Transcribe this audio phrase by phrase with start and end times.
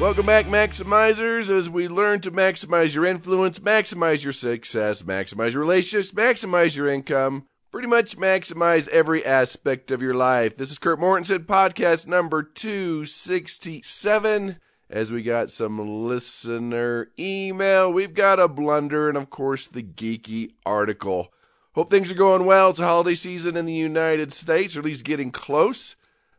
[0.00, 5.60] Welcome back, Maximizers, as we learn to maximize your influence, maximize your success, maximize your
[5.60, 10.56] relationships, maximize your income, pretty much maximize every aspect of your life.
[10.56, 14.56] This is Kurt Mortensen, podcast number 267.
[14.88, 20.52] As we got some listener email, we've got a blunder and, of course, the geeky
[20.64, 21.30] article.
[21.74, 22.70] Hope things are going well.
[22.70, 25.94] It's holiday season in the United States, or at least getting close.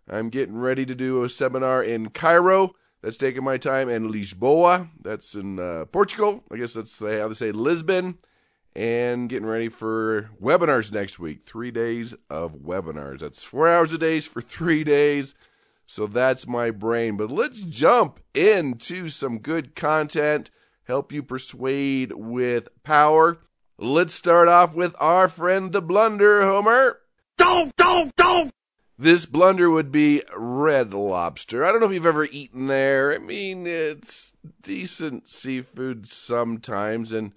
[0.09, 4.89] I'm getting ready to do a seminar in Cairo that's taking my time, and Lisboa,
[5.01, 6.43] that's in uh, Portugal.
[6.51, 8.17] I guess that's how they say Lisbon.
[8.73, 11.45] And getting ready for webinars next week.
[11.45, 13.19] Three days of webinars.
[13.19, 15.35] That's four hours a day for three days.
[15.85, 17.17] So that's my brain.
[17.17, 20.51] But let's jump into some good content,
[20.85, 23.39] help you persuade with power.
[23.77, 26.99] Let's start off with our friend the blunder, Homer.
[27.37, 28.51] Don't, don't, don't!
[29.01, 31.65] This blunder would be red lobster.
[31.65, 33.11] I don't know if you've ever eaten there.
[33.11, 37.33] I mean, it's decent seafood sometimes, and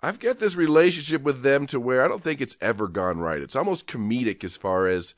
[0.00, 3.42] I've got this relationship with them to where I don't think it's ever gone right.
[3.42, 5.12] It's almost comedic as far as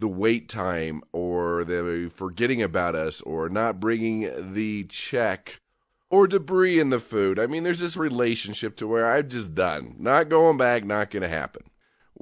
[0.00, 5.60] the wait time or the forgetting about us or not bringing the check
[6.08, 7.38] or debris in the food.
[7.38, 9.94] I mean, there's this relationship to where I'm just done.
[9.96, 11.69] Not going back, not going to happen.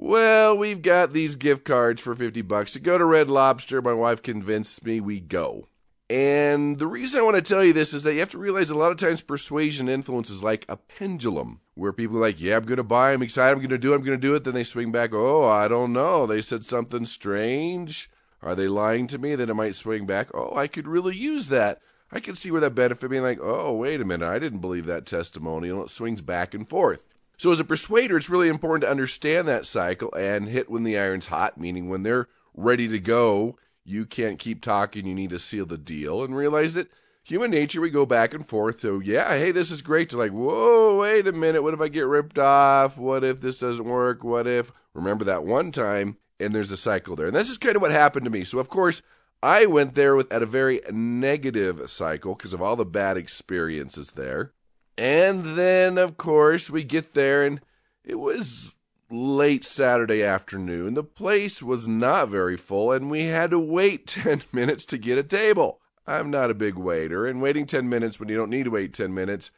[0.01, 3.81] Well, we've got these gift cards for 50 bucks to go to Red Lobster.
[3.81, 5.67] My wife convinced me we go.
[6.09, 8.69] And the reason I want to tell you this is that you have to realize
[8.69, 12.55] a lot of times persuasion influence is like a pendulum, where people are like, Yeah,
[12.55, 14.35] I'm going to buy, I'm excited, I'm going to do it, I'm going to do
[14.35, 14.45] it.
[14.45, 16.25] Then they swing back, Oh, I don't know.
[16.25, 18.09] They said something strange.
[18.41, 19.35] Are they lying to me?
[19.35, 21.81] Then it might swing back, Oh, I could really use that.
[22.09, 24.85] I can see where that benefit being like, Oh, wait a minute, I didn't believe
[24.85, 25.83] that testimonial.
[25.83, 27.09] It swings back and forth.
[27.39, 30.99] So, as a persuader, it's really important to understand that cycle and hit when the
[30.99, 33.55] iron's hot, meaning when they're ready to go,
[33.85, 36.91] you can't keep talking, you need to seal the deal, and realize that
[37.23, 38.81] human nature, we go back and forth.
[38.81, 40.09] So, yeah, hey, this is great.
[40.09, 42.97] To like, whoa, wait a minute, what if I get ripped off?
[42.97, 44.21] What if this doesn't work?
[44.21, 44.73] What if?
[44.93, 47.27] Remember that one time, and there's a cycle there.
[47.27, 48.43] And this is kind of what happened to me.
[48.43, 49.01] So, of course,
[49.41, 54.11] I went there with at a very negative cycle because of all the bad experiences
[54.11, 54.51] there.
[54.99, 57.61] And then, of course, we get there, and
[58.03, 58.75] it was
[59.09, 60.95] late Saturday afternoon.
[60.95, 65.17] The place was not very full, and we had to wait 10 minutes to get
[65.17, 65.79] a table.
[66.05, 68.93] I'm not a big waiter, and waiting 10 minutes when you don't need to wait
[68.93, 69.51] 10 minutes,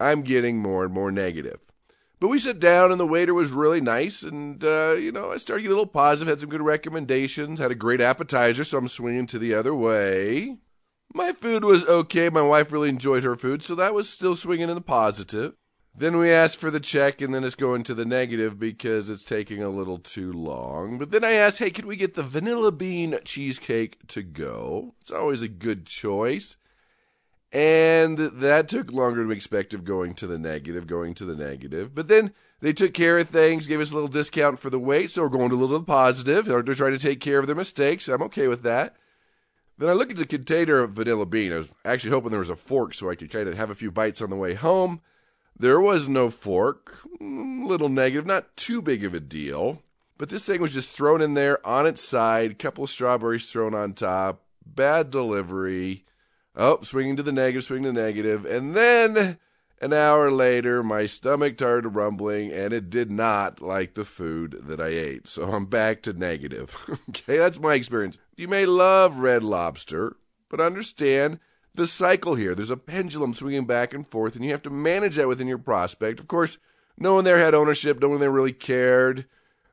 [0.00, 1.60] I'm getting more and more negative.
[2.18, 5.36] But we sat down, and the waiter was really nice, and, uh, you know, I
[5.36, 8.88] started getting a little positive, had some good recommendations, had a great appetizer, so I'm
[8.88, 10.56] swinging to the other way.
[11.14, 12.28] My food was okay.
[12.28, 15.54] My wife really enjoyed her food, so that was still swinging in the positive.
[15.94, 19.24] Then we asked for the check, and then it's going to the negative because it's
[19.24, 20.96] taking a little too long.
[20.96, 24.94] But then I asked, hey, could we get the vanilla bean cheesecake to go?
[25.00, 26.56] It's always a good choice.
[27.50, 31.94] And that took longer than we expected, going to the negative, going to the negative.
[31.94, 35.10] But then they took care of things, gave us a little discount for the wait,
[35.10, 36.44] so we're going to a little positive.
[36.44, 38.06] They're trying to take care of their mistakes.
[38.06, 38.94] I'm okay with that.
[39.78, 41.52] Then I look at the container of vanilla bean.
[41.52, 43.76] I was actually hoping there was a fork so I could kind of have a
[43.76, 45.00] few bites on the way home.
[45.56, 47.00] There was no fork.
[47.20, 49.82] Mm, little negative, not too big of a deal.
[50.16, 53.72] But this thing was just thrown in there on its side, couple of strawberries thrown
[53.72, 54.42] on top.
[54.66, 56.04] Bad delivery.
[56.56, 58.44] Oh, swinging to the negative, swinging to the negative.
[58.44, 59.38] And then
[59.80, 64.80] an hour later, my stomach started rumbling, and it did not like the food that
[64.80, 65.28] I ate.
[65.28, 66.76] So I'm back to negative.
[67.10, 68.18] okay, that's my experience.
[68.36, 70.16] You may love red lobster,
[70.48, 71.38] but understand
[71.74, 72.54] the cycle here.
[72.54, 75.58] There's a pendulum swinging back and forth, and you have to manage that within your
[75.58, 76.18] prospect.
[76.18, 76.58] Of course,
[76.96, 79.26] no one there had ownership, no one there really cared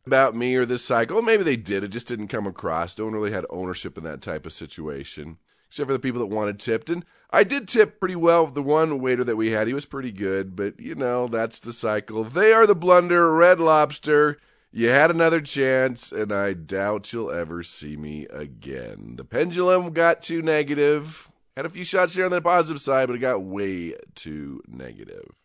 [0.06, 1.21] about me or this cycle.
[1.21, 2.97] Maybe they did, it just didn't come across.
[2.97, 5.38] No one really had ownership in that type of situation,
[5.75, 6.89] except for the people that wanted tipped.
[6.89, 8.48] And I did tip pretty well.
[8.48, 11.74] The one waiter that we had, he was pretty good, but you know, that's the
[11.74, 12.24] cycle.
[12.24, 14.38] They are the blunder, red lobster.
[14.72, 19.16] You had another chance, and I doubt you'll ever see me again.
[19.18, 21.30] The pendulum got too negative.
[21.57, 25.42] Had a few shots here on the positive side, but it got way too negative.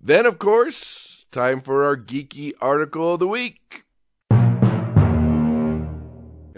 [0.00, 3.84] Then, of course, time for our geeky article of the week.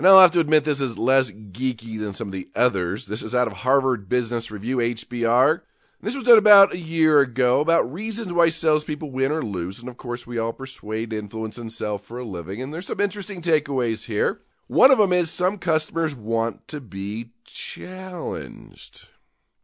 [0.01, 3.05] And I'll have to admit this is less geeky than some of the others.
[3.05, 5.61] This is out of Harvard Business Review, HBR.
[6.01, 9.79] This was done about a year ago about reasons why salespeople win or lose.
[9.79, 12.63] And of course, we all persuade, influence, and sell for a living.
[12.63, 14.41] And there's some interesting takeaways here.
[14.69, 19.07] One of them is some customers want to be challenged.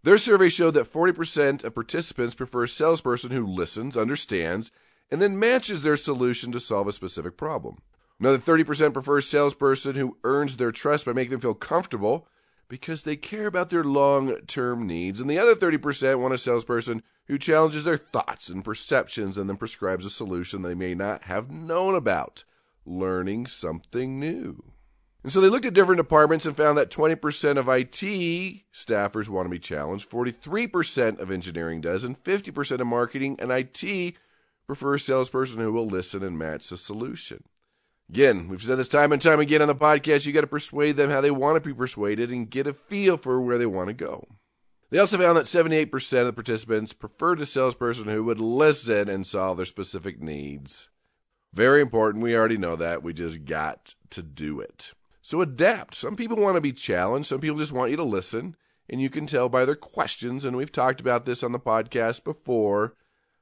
[0.02, 4.70] Their survey showed that 40% of participants prefer a salesperson who listens, understands,
[5.10, 7.78] and then matches their solution to solve a specific problem.
[8.18, 12.26] Another 30% prefer a salesperson who earns their trust by making them feel comfortable
[12.68, 15.20] because they care about their long term needs.
[15.20, 19.56] And the other 30% want a salesperson who challenges their thoughts and perceptions and then
[19.56, 22.44] prescribes a solution they may not have known about,
[22.84, 24.72] learning something new.
[25.22, 29.46] And so they looked at different departments and found that 20% of IT staffers want
[29.46, 34.14] to be challenged, 43% of engineering does, and 50% of marketing and IT
[34.68, 37.42] prefer a salesperson who will listen and match the solution.
[38.08, 40.26] Again, we've said this time and time again on the podcast.
[40.26, 43.16] You got to persuade them how they want to be persuaded and get a feel
[43.16, 44.26] for where they want to go.
[44.90, 49.26] They also found that 78% of the participants preferred a salesperson who would listen and
[49.26, 50.88] solve their specific needs.
[51.52, 52.22] Very important.
[52.22, 53.02] We already know that.
[53.02, 54.92] We just got to do it.
[55.22, 55.96] So adapt.
[55.96, 57.28] Some people want to be challenged.
[57.28, 58.54] Some people just want you to listen.
[58.88, 60.44] And you can tell by their questions.
[60.44, 62.94] And we've talked about this on the podcast before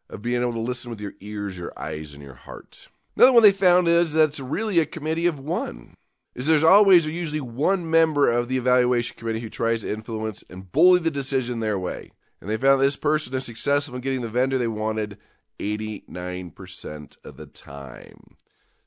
[0.09, 2.89] of being able to listen with your ears, your eyes, and your heart.
[3.17, 5.95] Another one they found is that it's really a committee of one.
[6.35, 10.43] Is there's always or usually one member of the evaluation committee who tries to influence
[10.51, 12.11] and bully the decision their way.
[12.41, 15.19] And they found this person is successful in getting the vendor they wanted
[15.61, 18.37] 89% of the time.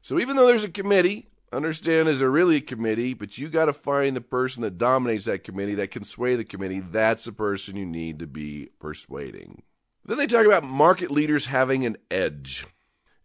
[0.01, 3.65] So even though there's a committee, understand is a really a committee, but you got
[3.65, 6.81] to find the person that dominates that committee, that can sway the committee.
[6.81, 9.63] That's the person you need to be persuading.
[10.05, 12.65] Then they talk about market leaders having an edge.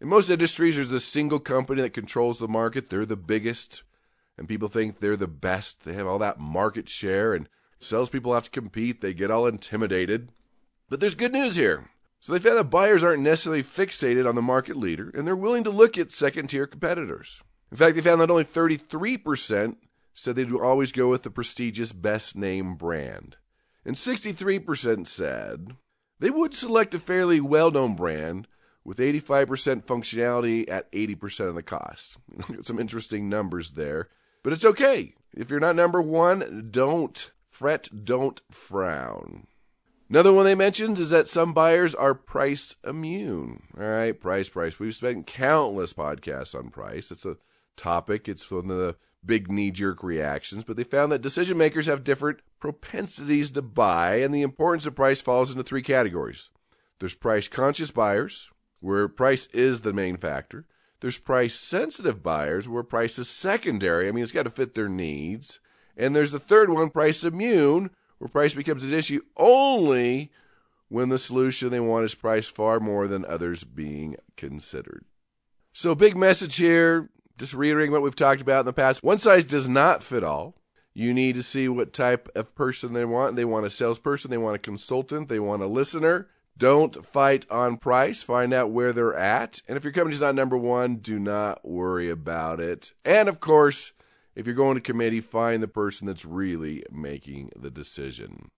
[0.03, 2.89] In most industries, there's a single company that controls the market.
[2.89, 3.83] They're the biggest,
[4.37, 5.85] and people think they're the best.
[5.85, 7.47] They have all that market share, and
[7.79, 8.99] salespeople have to compete.
[8.99, 10.27] They get all intimidated.
[10.89, 11.89] But there's good news here.
[12.19, 15.63] So they found that buyers aren't necessarily fixated on the market leader, and they're willing
[15.63, 17.41] to look at second tier competitors.
[17.71, 19.77] In fact, they found that only 33%
[20.13, 23.37] said they'd always go with the prestigious best name brand.
[23.85, 25.77] And 63% said
[26.19, 28.49] they would select a fairly well known brand
[28.85, 32.17] with 85% functionality at 80% of the cost.
[32.61, 34.09] Some interesting numbers there.
[34.43, 35.13] But it's okay.
[35.35, 39.47] If you're not number one, don't fret, don't frown.
[40.09, 43.63] Another one they mentioned is that some buyers are price immune.
[43.79, 44.77] All right, price, price.
[44.77, 47.09] We've spent countless podcasts on price.
[47.09, 47.37] It's a
[47.77, 48.95] topic, it's one of the
[49.25, 54.15] big knee jerk reactions, but they found that decision makers have different propensities to buy,
[54.17, 56.49] and the importance of price falls into three categories
[56.99, 58.49] there's price conscious buyers,
[58.83, 60.65] where price is the main factor.
[60.99, 64.07] There's price sensitive buyers where price is secondary.
[64.07, 65.59] I mean, it's got to fit their needs.
[65.95, 70.31] And there's the third one, price immune, where price becomes an issue only
[70.89, 75.05] when the solution they want is priced far more than others being considered.
[75.71, 79.01] So, big message here, just reiterating what we've talked about in the past.
[79.01, 80.55] One size does not fit all.
[80.93, 83.37] You need to see what type of person they want.
[83.37, 86.27] They want a salesperson, they want a consultant, they want a listener,
[86.57, 88.23] don't fight on price.
[88.23, 89.61] Find out where they're at.
[89.67, 92.93] And if your company's not number one, do not worry about it.
[93.03, 93.93] And of course,
[94.35, 98.49] if you're going to committee, find the person that's really making the decision.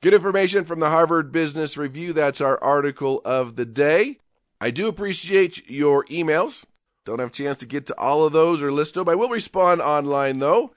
[0.00, 2.12] Good information from the Harvard Business Review.
[2.12, 4.18] That's our article of the day.
[4.60, 6.64] I do appreciate your emails.
[7.04, 9.08] Don't have a chance to get to all of those or list them.
[9.08, 10.72] I will respond online though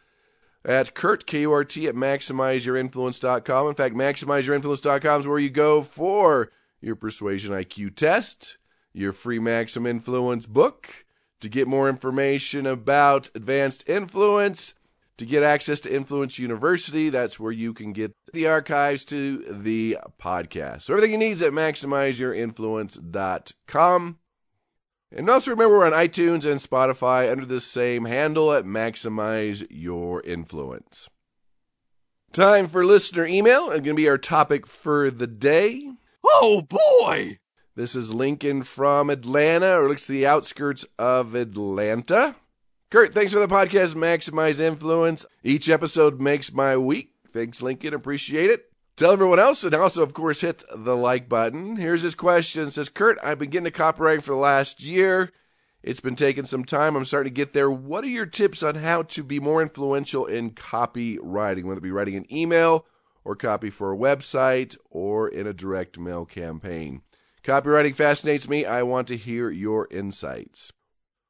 [0.63, 3.67] at Kurt, K-U-R-T, at MaximizeYourInfluence.com.
[3.67, 6.50] In fact, MaximizeYourInfluence.com is where you go for
[6.82, 8.58] your persuasion IQ test,
[8.94, 11.05] your free Maximum Influence book,
[11.41, 14.74] to get more information about advanced influence,
[15.17, 17.10] to get access to Influence University.
[17.10, 20.84] That's where you can get the archives to the podcast.
[20.84, 24.20] So everything you need is at maximizeyourinfluence.com.
[25.12, 30.22] And also remember we're on iTunes and Spotify under the same handle at Maximize Your
[30.22, 31.10] Influence.
[32.34, 33.70] Time for listener email.
[33.70, 35.89] It's going to be our topic for the day.
[36.27, 37.38] Oh boy!
[37.75, 42.36] This is Lincoln from Atlanta, or looks to the outskirts of Atlanta.
[42.89, 45.25] Kurt, thanks for the podcast, Maximize Influence.
[45.44, 47.12] Each episode makes my week.
[47.27, 47.94] Thanks, Lincoln.
[47.94, 48.72] Appreciate it.
[48.96, 51.75] Tell everyone else, and also, of course, hit the like button.
[51.75, 52.63] Here's his question.
[52.63, 55.32] It says, Kurt, I've been getting to copywriting for the last year.
[55.84, 56.96] It's been taking some time.
[56.96, 57.70] I'm starting to get there.
[57.70, 61.91] What are your tips on how to be more influential in copywriting, whether it be
[61.91, 62.88] writing an email
[63.25, 67.01] or copy for a website or in a direct mail campaign.
[67.44, 68.65] Copywriting fascinates me.
[68.65, 70.72] I want to hear your insights.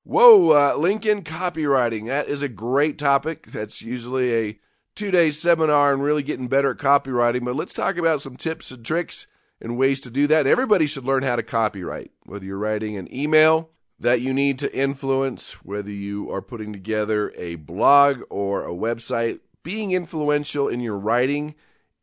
[0.04, 2.06] Whoa, uh, Lincoln, copywriting.
[2.06, 3.48] That is a great topic.
[3.48, 4.60] That's usually a
[4.94, 7.44] two day seminar and really getting better at copywriting.
[7.44, 9.25] But let's talk about some tips and tricks
[9.60, 10.48] and ways to do that.
[10.48, 14.78] Everybody should learn how to copyright, whether you're writing an email that you need to
[14.78, 19.40] influence, whether you are putting together a blog or a website.
[19.64, 21.56] Being influential in your writing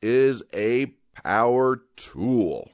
[0.02, 2.70] is a power tool.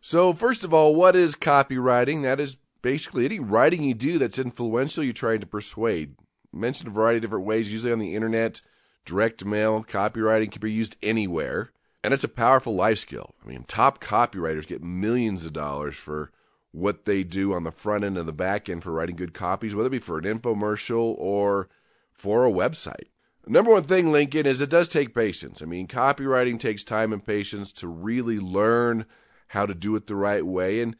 [0.00, 2.22] So, first of all, what is copywriting?
[2.22, 6.16] That is basically any writing you do that's influential, you're trying to persuade.
[6.54, 8.60] I mentioned a variety of different ways, usually on the internet,
[9.04, 11.72] direct mail, copywriting can be used anywhere.
[12.04, 13.34] And it's a powerful life skill.
[13.44, 16.30] I mean, top copywriters get millions of dollars for
[16.70, 19.74] what they do on the front end and the back end for writing good copies,
[19.74, 21.68] whether it be for an infomercial or
[22.12, 23.08] for a website.
[23.48, 25.62] Number one thing, Lincoln, is it does take patience.
[25.62, 29.06] I mean, copywriting takes time and patience to really learn
[29.48, 30.80] how to do it the right way.
[30.80, 30.96] And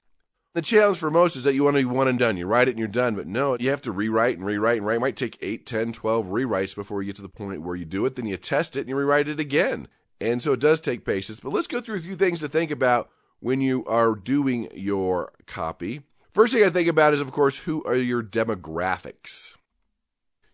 [0.54, 2.36] the challenge for most is that you want to be one and done.
[2.36, 3.16] You write it and you're done.
[3.16, 4.96] But no, you have to rewrite and rewrite and write.
[4.96, 7.84] It might take 8, 10, 12 rewrites before you get to the point where you
[7.84, 8.14] do it.
[8.14, 9.88] Then you test it and you rewrite it again.
[10.20, 11.40] And so it does take patience.
[11.40, 13.10] But let's go through a few things to think about
[13.40, 16.02] when you are doing your copy.
[16.32, 19.55] First thing I think about is, of course, who are your demographics?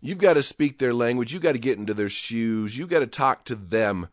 [0.04, 1.32] You've got to speak their language.
[1.32, 2.76] You've got to get into their shoes.
[2.76, 4.08] You've got to talk to them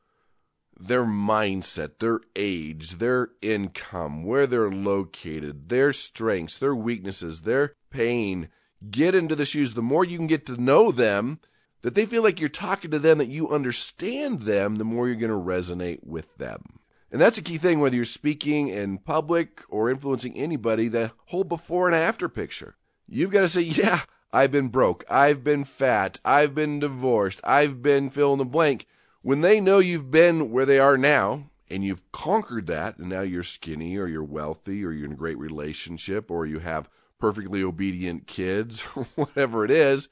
[0.79, 8.50] their mindset, their age, their income, where they're located, their strengths, their weaknesses, their pain.
[8.89, 9.74] Get into the shoes.
[9.74, 11.39] The more you can get to know them,
[11.81, 15.17] that they feel like you're talking to them, that you understand them, the more you're
[15.17, 16.79] going to resonate with them.
[17.12, 21.43] And that's a key thing, whether you're speaking in public or influencing anybody, the whole
[21.43, 22.75] before and after picture.
[23.08, 25.03] You've got to say, yeah, I've been broke.
[25.09, 26.19] I've been fat.
[26.24, 27.41] I've been divorced.
[27.43, 28.86] I've been fill in the blank
[29.21, 33.21] when they know you've been where they are now and you've conquered that, and now
[33.21, 37.62] you're skinny or you're wealthy or you're in a great relationship or you have perfectly
[37.62, 40.09] obedient kids or whatever it is,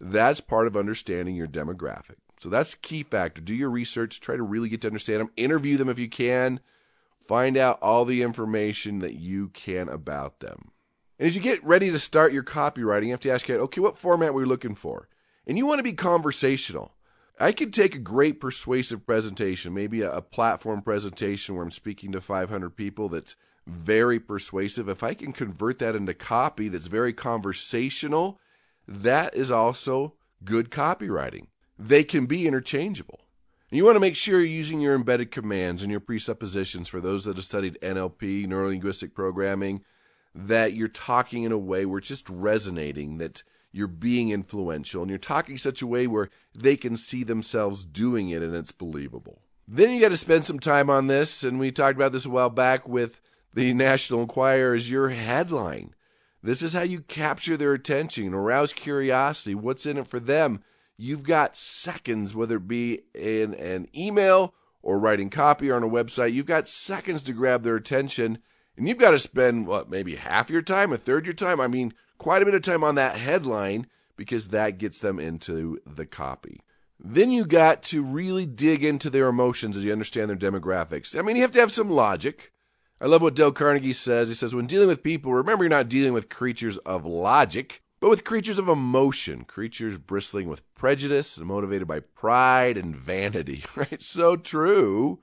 [0.00, 2.16] that's part of understanding your demographic.
[2.38, 3.40] So that's key factor.
[3.40, 6.60] Do your research, try to really get to understand them, interview them if you can,
[7.26, 10.70] find out all the information that you can about them.
[11.20, 13.98] And as you get ready to start your copywriting, you have to ask, okay, what
[13.98, 15.06] format are we looking for?
[15.46, 16.94] And you want to be conversational.
[17.38, 22.10] I could take a great persuasive presentation, maybe a, a, platform presentation where I'm speaking
[22.12, 23.36] to 500 people that's
[23.66, 24.88] very persuasive.
[24.88, 28.40] If I can convert that into copy that's very conversational,
[28.88, 31.48] that is also good copywriting.
[31.78, 33.20] They can be interchangeable.
[33.70, 37.00] And you want to make sure you're using your embedded commands and your presuppositions for
[37.00, 39.84] those that have studied NLP, neuro linguistic programming,
[40.34, 45.10] that you're talking in a way where it's just resonating, that you're being influential and
[45.10, 49.42] you're talking such a way where they can see themselves doing it and it's believable.
[49.66, 52.30] Then you got to spend some time on this, and we talked about this a
[52.30, 53.20] while back with
[53.54, 55.94] the National Enquirer as your headline.
[56.42, 59.54] This is how you capture their attention, and arouse curiosity.
[59.54, 60.64] What's in it for them?
[60.96, 65.88] You've got seconds, whether it be in an email or writing copy or on a
[65.88, 68.38] website, you've got seconds to grab their attention.
[68.80, 71.60] And you've got to spend, what, maybe half your time, a third your time?
[71.60, 75.78] I mean, quite a bit of time on that headline because that gets them into
[75.84, 76.62] the copy.
[76.98, 81.14] Then you got to really dig into their emotions as you understand their demographics.
[81.14, 82.52] I mean, you have to have some logic.
[83.02, 84.28] I love what Dale Carnegie says.
[84.28, 88.08] He says, when dealing with people, remember you're not dealing with creatures of logic, but
[88.08, 94.00] with creatures of emotion, creatures bristling with prejudice and motivated by pride and vanity, right?
[94.00, 95.20] So true.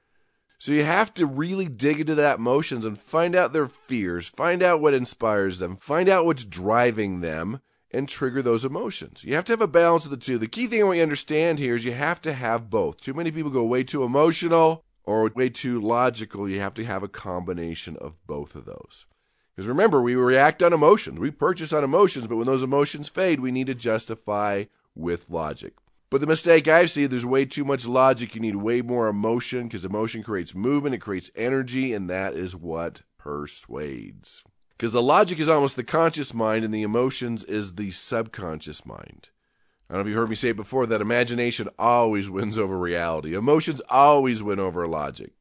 [0.60, 4.64] So you have to really dig into that emotions and find out their fears, find
[4.64, 7.62] out what inspires them, find out what's driving them,
[7.92, 9.24] and trigger those emotions.
[9.24, 10.38] You have to have a balance of the two.
[10.38, 13.00] The key thing to understand here is you have to have both.
[13.00, 16.50] Too many people go way too emotional or way too logical.
[16.50, 19.06] You have to have a combination of both of those.
[19.56, 21.20] Because remember, we react on emotions.
[21.20, 25.74] We purchase on emotions, but when those emotions fade, we need to justify with logic.
[26.10, 28.34] But the mistake I've seen, there's way too much logic.
[28.34, 32.56] You need way more emotion because emotion creates movement, it creates energy, and that is
[32.56, 34.44] what persuades.
[34.78, 39.30] Because the logic is almost the conscious mind, and the emotions is the subconscious mind.
[39.90, 42.78] I don't know if you heard me say it before that imagination always wins over
[42.78, 43.36] reality.
[43.36, 45.32] Emotions always win over logic.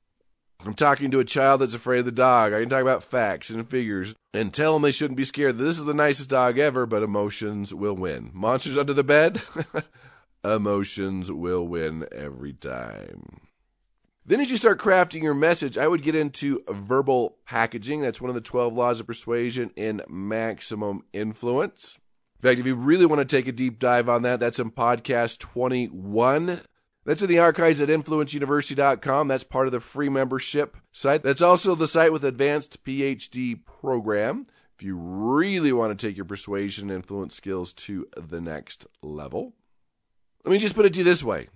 [0.65, 2.53] I'm talking to a child that's afraid of the dog.
[2.53, 5.59] I can talk about facts and figures and tell them they shouldn't be scared.
[5.59, 8.31] This is the nicest dog ever, but emotions will win.
[8.33, 9.43] Monsters under the bed?
[10.55, 13.41] emotions will win every time.
[14.29, 18.03] Then, as you start crafting your message, I would get into verbal packaging.
[18.03, 22.01] That's one of the 12 laws of persuasion in maximum influence.
[22.39, 24.73] In fact, if you really want to take a deep dive on that, that's in
[24.73, 26.61] podcast 21.
[27.05, 29.29] That's in the archives at influenceuniversity.com.
[29.29, 31.23] That's part of the free membership site.
[31.23, 34.49] That's also the site with advanced PhD program.
[34.75, 39.55] If you really want to take your persuasion influence skills to the next level.
[40.47, 41.49] Let me just put it to you this way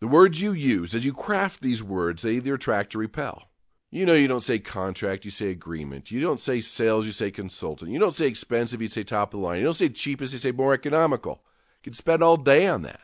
[0.00, 3.48] the words you use, as you craft these words, they either attract or repel.
[3.90, 6.10] You know, you don't say contract, you say agreement.
[6.10, 7.92] You don't say sales, you say consultant.
[7.92, 9.58] You don't say expensive, you say top of the line.
[9.58, 11.40] You don't say cheapest, you say more economical.
[11.78, 13.00] You can spend all day on that.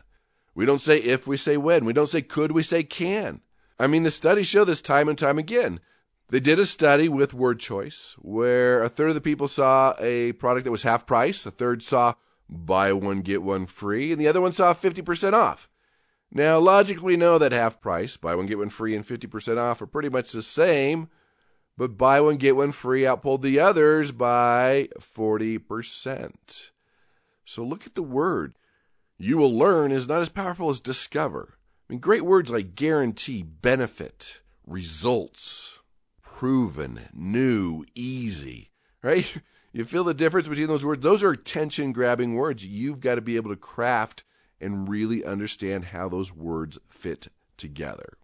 [0.57, 1.85] We don't say if, we say when.
[1.85, 3.43] We don't say could, we say can.
[3.79, 5.79] I mean, the studies show this time and time again.
[6.29, 10.33] They did a study with word choice where a third of the people saw a
[10.33, 12.15] product that was half price, a third saw
[12.53, 15.69] buy one, get one free, and the other one saw 50% off.
[16.31, 19.83] Now, logically, we know that half price, buy one, get one free, and 50% off
[19.83, 21.09] are pretty much the same,
[21.77, 26.71] but buy one, get one free outpulled the others by 40%.
[27.45, 28.55] So look at the word.
[29.19, 31.59] You will learn is not as powerful as discover.
[31.89, 35.81] I mean, great words like guarantee, benefit, results,
[36.23, 38.71] proven, new, easy,
[39.03, 39.37] right?
[39.73, 41.03] You feel the difference between those words?
[41.03, 42.65] Those are attention grabbing words.
[42.67, 44.23] You've got to be able to craft
[44.61, 48.19] and really understand how those words fit together.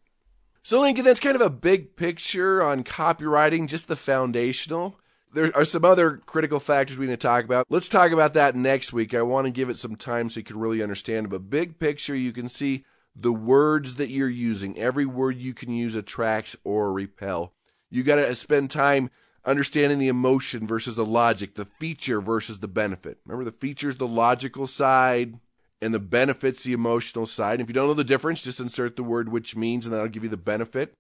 [0.63, 4.99] So, Lincoln, that's kind of a big picture on copywriting, just the foundational.
[5.33, 7.67] There are some other critical factors we need to talk about.
[7.71, 9.15] Let's talk about that next week.
[9.15, 11.31] I want to give it some time so you can really understand.
[11.31, 12.85] But big picture, you can see
[13.17, 14.79] the words that you're using.
[14.79, 17.53] Every word you can use attracts or repel.
[17.91, 19.11] You got to spend time
[19.49, 23.19] understanding the emotion versus the logic, the feature versus the benefit.
[23.27, 25.41] Remember, the feature is the logical side,
[25.81, 27.61] and the benefits the emotional side.
[27.61, 30.25] If you don't know the difference, just insert the word which means, and that'll give
[30.25, 30.95] you the benefit.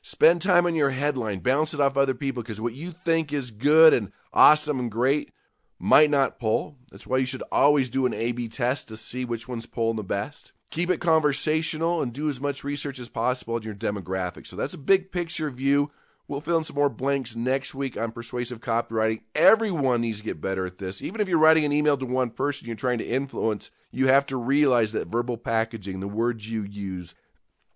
[0.00, 3.50] Spend time on your headline, bounce it off other people, because what you think is
[3.50, 5.30] good and awesome and great
[5.78, 6.76] might not pull.
[6.90, 9.96] That's why you should always do an A B test to see which one's pulling
[9.96, 10.52] the best.
[10.70, 14.46] Keep it conversational and do as much research as possible on your demographic.
[14.46, 15.90] So that's a big picture view
[16.32, 19.20] We'll fill in some more blanks next week on persuasive copywriting.
[19.34, 21.02] Everyone needs to get better at this.
[21.02, 24.24] Even if you're writing an email to one person you're trying to influence, you have
[24.28, 27.14] to realize that verbal packaging, the words you use,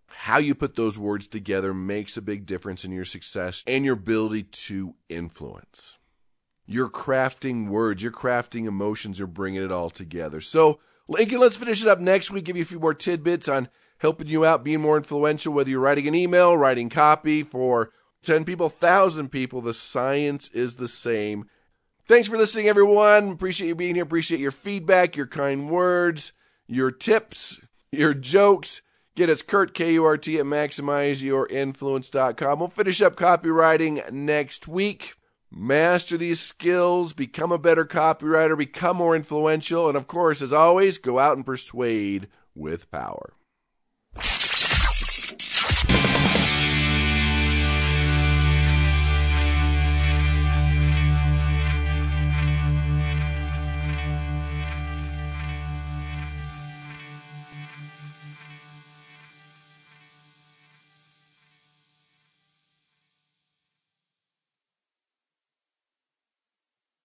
[0.07, 3.93] how you put those words together makes a big difference in your success and your
[3.93, 5.99] ability to influence.
[6.65, 10.41] You're crafting words, you're crafting emotions, you're bringing it all together.
[10.41, 13.69] So, Lincoln, let's finish it up next week, give you a few more tidbits on
[13.99, 17.93] helping you out being more influential, whether you're writing an email, writing copy for
[18.27, 19.61] 10 people, 1,000 people.
[19.61, 21.49] The science is the same.
[22.07, 23.31] Thanks for listening, everyone.
[23.31, 24.05] Appreciate you being here.
[24.05, 26.33] Appreciate your feedback, your kind words,
[26.67, 27.61] your tips,
[27.91, 28.83] your jokes.
[29.17, 32.59] Get us Kurt, K U R T, at MaximizeYourInfluence.com.
[32.59, 35.15] We'll finish up copywriting next week.
[35.51, 40.99] Master these skills, become a better copywriter, become more influential, and of course, as always,
[40.99, 43.33] go out and persuade with power.